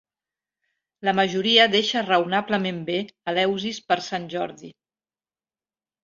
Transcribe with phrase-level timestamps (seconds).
[1.07, 2.95] La majoria deixa raonablement bé
[3.33, 4.71] Eleusis per Sant Jordi.